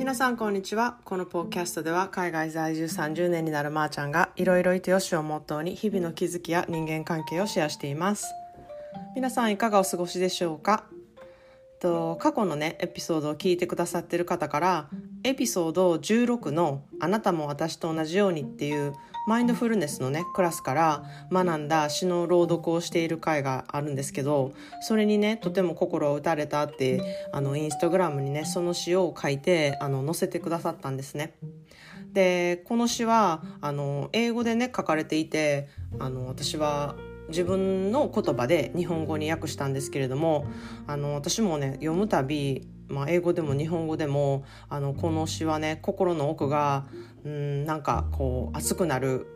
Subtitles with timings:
[0.00, 0.96] 皆さんこんにちは。
[1.04, 8.24] このポッキャストでは海外在住30年になるまーちゃんがいろいろいてよしをモットーに日々の気づきや人間関係をシェアしています。
[9.14, 10.84] 皆さんいかがお過ごしでしょうか？
[11.80, 14.88] と過去のねエピソードを聞いてくださってる方から
[15.22, 18.94] エピソード16の「あなたも私と同じように」っていう
[19.26, 31.34] マインドフルネスのねクラスから学んだ詩の朗読をしている回があるんですけどそれにねとても心を打たれたってあのインスタグラムにねその詩を書いてあの載せてくださったんですね。
[32.12, 35.68] でこの詩はあの英語でね書かれていて
[36.00, 36.96] あの私は
[37.28, 40.46] 自分の言葉で日本語に訳したんですけれども
[40.86, 46.86] あの私もね読むたび、まあ、英語でも日本語でもあのこの詩はね心の奥が
[47.24, 49.26] うんなんかこう熱くなる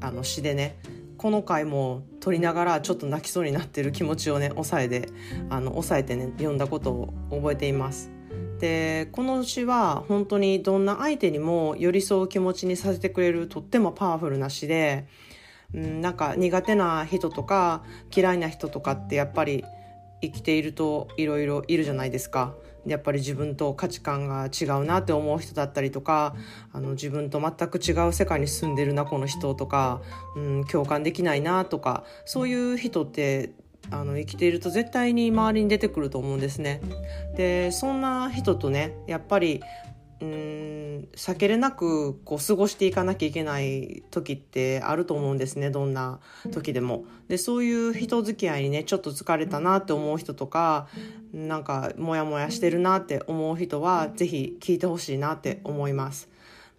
[0.00, 0.78] あの詩でね
[1.16, 5.08] この回も撮りながらちょっと泣きそうになってる気持ちをね抑えて
[5.48, 8.10] あの抑えてね読んだことを覚えています。
[8.58, 15.06] でこの詩は本当にどんな相手にも寄り添う気持ちにさせてくれるとってもパワフルな詩で
[15.74, 17.82] うん、なんか苦手な人とか
[18.14, 19.64] 嫌いな人とかってやっぱり
[20.20, 22.54] 生きているといろいろいるじゃないですか。
[22.86, 26.34] やっぱり自分と価値観が違うなって思う人だったりとか
[26.72, 30.00] あの自分と全く違う世界に住んでるなこの人とか、
[30.36, 33.52] うん、共感できないなとかそういう人って
[33.90, 36.80] あの生きていると絶対に周りに出てくると思うんですね。
[37.36, 39.62] でそんな人とねやっぱり
[40.22, 40.28] うー
[41.00, 46.20] ん避けれなくこう過ごしていかなきゃいけない時ってあると思うんですねどんな
[46.52, 47.04] 時でも。
[47.28, 50.86] でそういう人付き合いにねちょっと疲れたなって思う人とか
[51.32, 56.31] なんかモヤモヤしてるなって思う人は是非聞いてほしいなって思います。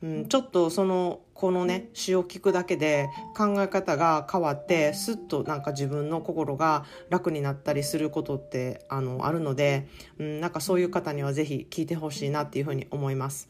[0.03, 9.87] うん、ちょっとそのこのね詩を聞くだけで考え方が変わってすっとなんか自分の心が楽になったりすることってあのあるので、
[10.19, 13.49] うん、なんかそういう方には是非聞いてほしいなっていうふうに思います。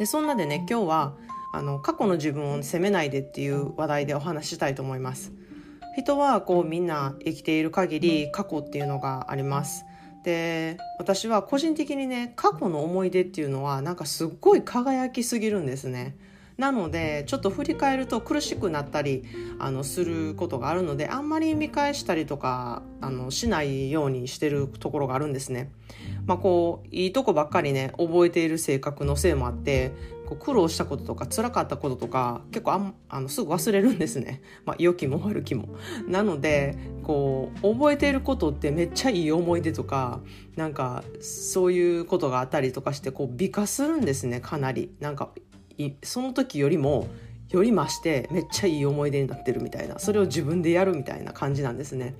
[0.00, 1.14] でそんなでね今日は
[1.54, 5.32] あの過去の自分を責めないでっていう話題でお話ししたいと思います。
[5.96, 9.84] 人はこうみんな生きている限り過去っていうのがあります。
[10.28, 16.16] で私は個人的にね過去の思い出っていうのはなんかすっごい輝きすぎるんですね。
[16.58, 19.24] なのでちょっと振り返ると苦しくなったり
[19.58, 25.70] あのすることがあるのであんまり見返したりとかあのしないようにしてるところがあるんですね。
[26.28, 29.92] まあこういいとこばっかりね覚えている性格のせいもあって
[30.26, 34.42] こう苦労したこととか辛かったこととか結構あんあのすぐ忘れるんですね。
[34.66, 35.70] まあ良きも悪きも。
[36.06, 40.20] なのでこう覚えていることってめっちゃいい思い出とか
[40.54, 44.92] なんかそういうことがあったりとかしてこう美化するんですねかなり。
[45.00, 45.30] なんか
[46.02, 47.08] その時よりも
[47.48, 52.14] より増してめっちゃいい思い出になってるみたいなそれを自分でやるみたいな感じなんですね。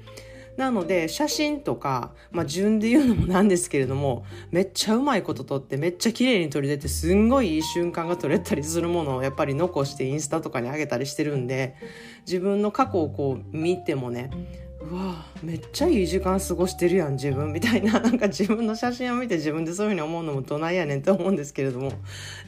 [0.59, 11.77] なので写真とか、まあ、順で言うのもなんですけれどもめっちゃうまいこと撮ってめっちゃ綺麗に撮り出てすんごいいい瞬間が撮れたりするものをやっぱり残してインスタとかに上げたりしてるんで
[12.27, 14.33] 自分の過去をこう見てもね
[14.81, 21.93] うわめっちゃいい時間過ごしてるやん自分みたいななんか自分の写真を見て自分でそういうふうに思うのもどないやねんって思うんですけれども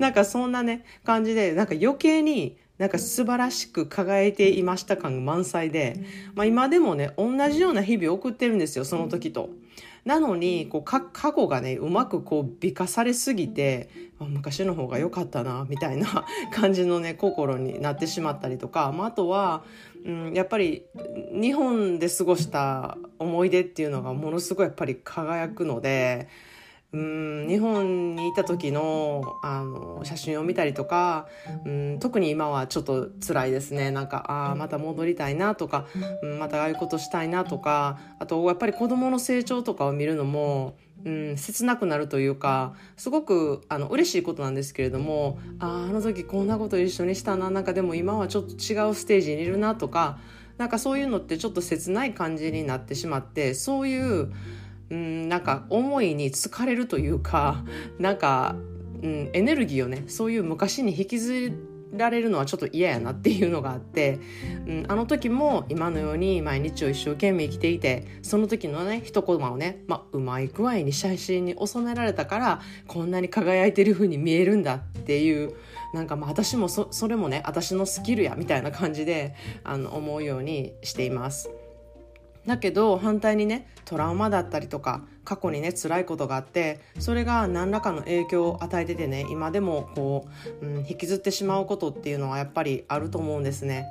[0.00, 6.02] なんかそんなね感じでなんか余計になんか素晴らしく輝いていました感が満載で、
[6.34, 9.50] まあ、今でもね同じような日々を送ってるんですよその時と。
[10.06, 16.24] なのにこう過去がねうまくこう美化されすぎて昔の方が良かったなみたいな
[16.54, 19.62] 感じのね心になってしまったりとか、まあ、あとは、
[20.06, 20.86] うん、やっぱり
[21.38, 26.28] 日本で過ごした思い出っていうのがものすごいやっぱり輝くので。
[26.93, 31.28] うん日本にいた時のあの写真を見たりとか
[31.65, 33.91] うん特に今はちょっと辛いですね。
[33.91, 35.87] なんかああまた戻りたいなとか、
[36.23, 50.19] うん、またああいうことしたいなとかあとやっぱり子どもの成長とかを見るのもうん、切なくなるというかすごくあの嬉しいことなんですけれどもああの時こんなこと一緒にしたななんかでも今はちょっと違うステージにいるなとか
[50.59, 54.31] なんかそういうのってちょっと切ない感じになってしまってそういう
[54.91, 57.65] うんなんか思いに疲れるというか
[57.98, 58.57] なんか、
[59.03, 61.53] うん、エネルギーをねそういう昔に引きず
[61.92, 64.21] られるのはちょっと嫌やなっていうのがあって、
[64.66, 75.54] うん、あの時も今のように毎日を一生懸命生きていてその時のね一コマをね、まあ、うまい具合に写真に収められたからこんなに輝いてる風に見えるんだっていう
[75.93, 79.34] なんかまあ私もそそれもね私のスキルやみたいな感じで
[79.65, 81.51] あの思うようにしています。
[82.47, 90.27] だけど反対にねトラウマだったりとか過去にね辛いことがあってそれが何らかの影響を与えててね今でもこ
[90.63, 93.87] う、うん、引きずってしまうことっていうのはやっぱりあると思うんですね。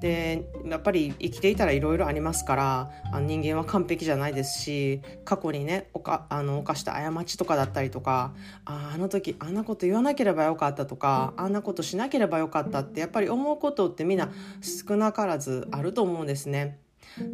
[0.00, 8.32] でやっぱり生きていたらいろいろありますからあの人間は完璧じゃないですし過去にねおかあの犯した過ちとかだったりとか
[8.64, 14.30] ああの時あんなこと言わなければよかったとかあんなことしなければよかったってやっぱり思うことってみんな
[14.62, 16.78] 少なからずあると思うんですね。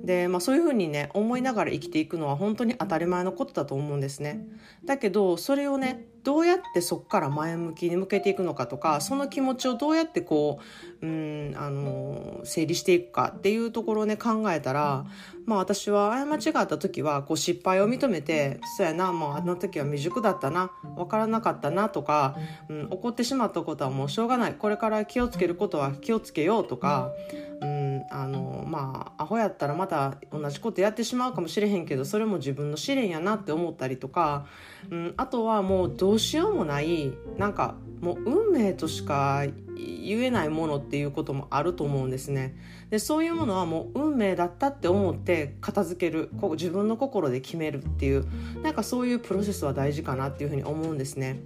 [0.05, 4.47] で、まあ、そういうふうにね思いながら生きていくのは本当に当たり前のことだと思うんですね。
[4.85, 10.59] だけどそれをねどうやってそこから前向きに向けていくのかとかその気持ちをどうやってこ
[11.01, 15.07] ううんあの整理していくかっていうところをね考えたら、
[15.47, 22.37] まあ、私は過ちがあった時はこう失敗を認めてそうやなもうあの時は未熟だったな分からなかったなとか、
[22.69, 24.55] うん、怒ってしまったことはもうしょうがない。
[24.55, 27.13] これから気をつけることは気をつけようとか。
[27.61, 34.47] うんあのまあアホやったらまた同じことやってしまうかもしれへんけどそれも自分の試練やなって思ったりとか、
[34.91, 39.45] うん、あとはもうどうしようもないなんかもう運命としか
[39.77, 42.55] 言えないものっていうこともあると思うんですね。
[42.91, 48.27] でそういうものはもう運命だったって思って片付けるこう自分の心で決めるっていう
[48.63, 51.41] なんかそういうプロセスは大事かなっていうふうに思うんですね。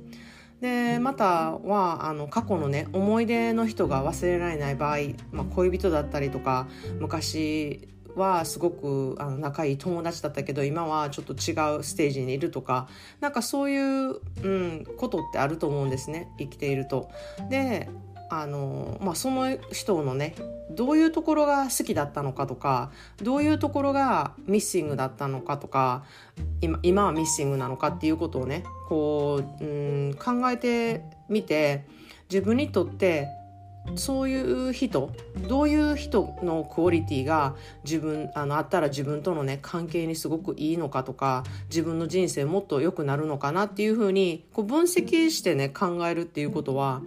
[0.60, 4.98] でまたはあの過去のね思い出の人が忘れられない場合、
[5.32, 12.88] まあ、恋人だったりとか昔はすごくあの仲いい友達だったけど今はちょっと違うステージにいるとか
[13.20, 17.10] なんかそういう、うん、ことってあると思うんですね生きていると。
[17.48, 17.88] で
[18.30, 20.34] あの、まあ、その人のね
[20.70, 22.90] どういうところが好きだったのかとか
[23.22, 26.04] どういうところがミッシングだったのかとか
[26.60, 29.66] 今今はミッシングなのかっていうことをねこう、う
[30.10, 31.84] ん、考えてみて
[32.30, 33.28] 自分にとって
[33.96, 35.10] そういう人
[35.48, 47.02] どういう人のクオリティが自分あのあったら自分とのね関係にすごくいいのかとか自分の人生もっと良くなるのかなっていうふうにこう分析してね考えるっていうことは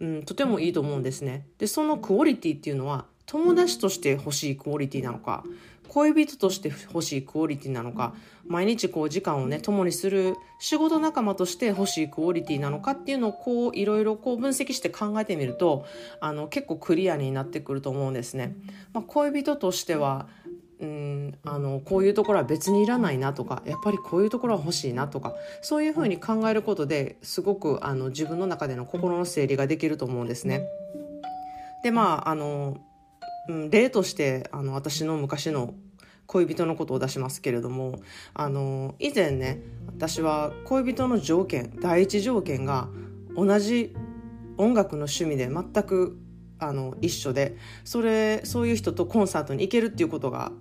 [0.00, 1.46] うん、とてもいいと思うんですね。
[1.58, 5.44] でそのクオリティっていうのは友達として欲しいクオリティなのか
[5.88, 8.14] 恋人として欲しいクオリティなのか
[8.46, 15.86] 毎日こう時間をね共にする仕事仲間として欲しいクオリティなのかっていうのをこういろいろこう分析して考えてみると
[16.20, 18.54] あの結構クリアになってくると思うんですね。
[18.92, 20.28] まあ、恋人としては
[20.78, 30.66] うんあのこういうところは別にいらないなとかやっぱりこういうところは欲しいなとかそういうふうに考えることですごくあの自分の中での心の整理ができると思うんですね。
[31.82, 32.78] でまああの、
[33.48, 35.74] うん、例としてあの私の昔の
[36.26, 38.00] 恋人のことを出しますけれども
[38.34, 42.88] あの以前ね私は恋人の条件第一条件が
[43.34, 43.94] 同じ
[44.58, 46.18] 音楽の趣味で全く
[46.58, 50.52] あの一緒でそれそういう人とコンサートに行けるっていうことが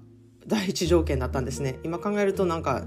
[0.47, 1.80] 第一条件だったんですね。
[1.83, 2.83] 今考えるとなんか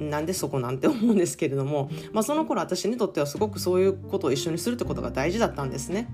[0.00, 6.08] なんでそこなんて思うんですけれども、まあ、その頃私にとってはすごくそういうことを一緒にするってことが大事だったんですね。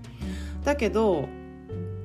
[0.64, 1.28] だけど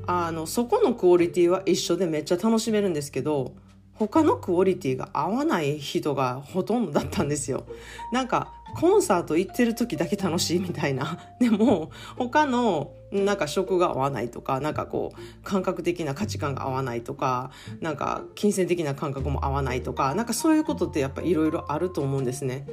[0.07, 3.53] あのそこのクオリティは一緒でめっちゃ楽しめるんですけど
[3.99, 7.65] 他のクオリティが合わない人がほとんどだったんですよ
[8.13, 17.51] なんかコンサート行ってる時だけ楽しいみたいな でも他のなんか食が合わないとかなんかこう感覚的な価値観が合わないとか
[17.81, 22.65] なんか金銭的な感覚も合わないとかなんかそういうことってやっぱいろいろあると思うんですね。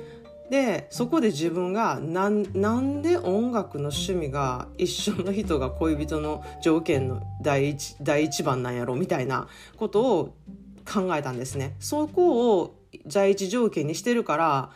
[0.51, 10.37] でそこで自分がなんなんで音楽の趣味が一緒の人が恋人の条件の第一第一番なんやろみたいなことを
[10.91, 11.75] 考えたんですね。
[11.81, 14.71] そこを第一条件にしてるから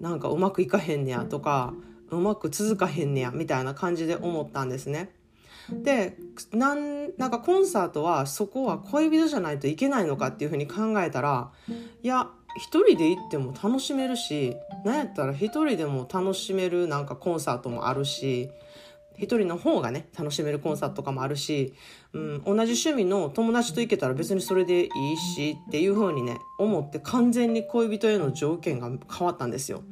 [0.00, 1.74] なんかうまくいかへんねやとか
[2.10, 5.10] うまく続かへんねやみたいな感じで思ったんですね。
[5.70, 6.16] で
[6.52, 11.50] なんなんかコンサートはそこは恋人じゃないといけないのかっていうふうに考えたら
[12.02, 18.50] いや一人で行っても楽しめるしなんやったら一人でも楽しめるなんかコンサートもあるし
[19.18, 21.74] 一人の方がね楽しめるコンサートとかもあるし、
[22.12, 29.82] うん、同じ趣味の友達と行けたら別にそれでいいしっていう風にね思って完全に恋人への条件が変わったんですよ。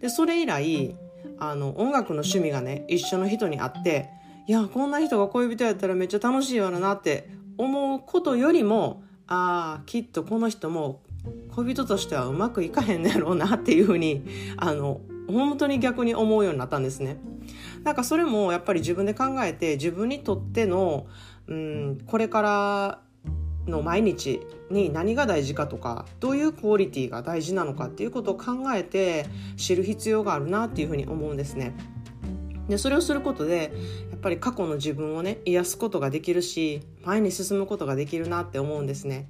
[0.00, 0.96] でそれ以来
[1.38, 4.10] あの音楽の趣味がね一緒の人にあって
[4.46, 11.00] いやこんな人が恋人やったらめっちゃ楽しいわなって思うことよりもああきっとこの人も
[11.54, 14.24] 恋人としてはうまくいかへんのやろうなっていうふうに
[14.56, 17.18] あの本当に逆に思うようになったんですね。
[17.84, 21.06] なんかそれもやっぱり自分で考えて自分にとっての、
[21.46, 23.00] うん、これから
[23.66, 29.26] の毎日に何が大事かとかどういうクオリティが大事なのかっていうことを考えて
[29.56, 31.74] 知る必要があるなっていうふうに思うんですね。
[32.68, 33.72] でそれをすることで
[34.10, 39.28] やっぱり過去の自分をね癒すことができるし前に進むことができるなって思うんですね。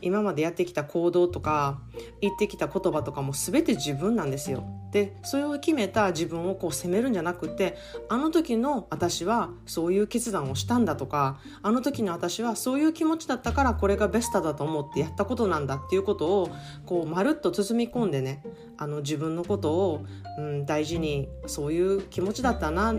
[0.00, 1.80] 今までやってきた行動とか
[2.20, 4.64] 言ってきた言葉とかも全て自分なんですよ。
[4.94, 7.76] でそれを決めた自分をこう責めるんじゃなくて
[8.08, 16.50] あの時の私はそういう決断をしたんだとかあの時の私はそういう気持ちだったからこれがベストだと思ってやったことなんだっていうことを
[16.86, 18.44] こうまるっと包み込んでね
[18.78, 20.04] あの自分のことを、
[20.38, 22.94] うん、大事にそういう気持ちだったな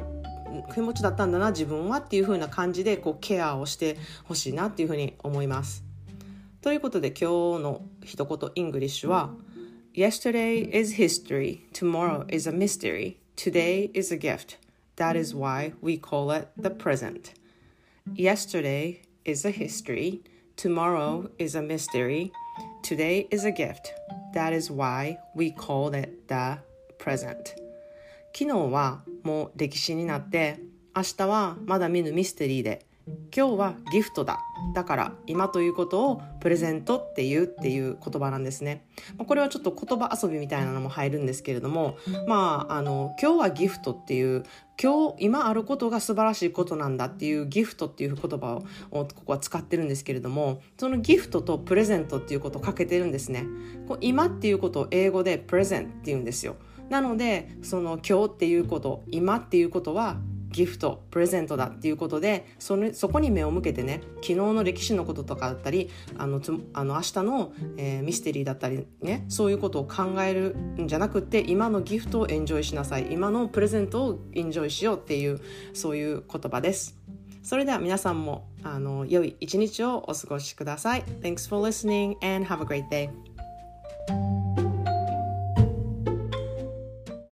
[0.74, 5.85] 気持ちだったんだな自分はっていう風な感じでこうケアをしてほしいなっていうふうに思います。
[6.65, 9.35] ということで今日の一言イングリッシュは
[9.95, 14.59] Yesterday is history, tomorrow is a mystery, today is a gift.
[14.97, 17.33] That is why we call it the present.
[18.15, 20.23] Yesterday is a history,
[20.57, 22.31] tomorrow is a mystery,
[22.83, 23.93] today is a gift.
[24.35, 26.59] That is why we call it the
[26.99, 27.57] present.
[28.33, 30.61] 昨日はもう歴史になって
[30.95, 34.40] 明日はまだ見ぬミステリーで 今日はギフトだ。
[34.74, 38.88] だから今ということをプレゼントっていうっていう言葉なんですね。
[39.28, 41.98] これはちょっと言葉遊びみたいなのも入るんですけれども
[42.28, 44.44] まああの今日はギフトっていう
[44.82, 53.46] 今日今あることが素晴らしいことなんだっていうギフトっていう言葉をここは使ってるんですけれどもそのギフトとプレゼントっていうことをかけてるんですね。
[54.02, 56.56] 今っていうことを英語でプレゼンって言うんですよ。
[56.90, 60.18] なのでその今日っていうこと今っていうことは
[60.56, 75.42] ギフトプレゼントだっていうことでそのそこに目を向けてね昨日の歴史のこととかだったりあのつあの明日の、えー、ミステリーだったりねそういうことを考えるんじゃなくて今のギフトをエンジョイしなさい今のプレゼントをエンジョイしようっていう
[75.74, 76.98] そういう言葉です。
[77.44, 81.04] それでは皆さんもあの良い一日をお過ごしください。
[81.22, 83.35] Thanks for listening and have a great day.